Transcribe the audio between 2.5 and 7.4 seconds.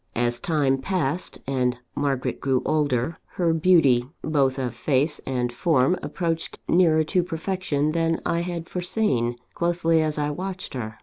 older, her beauty both of face and form approached nearer to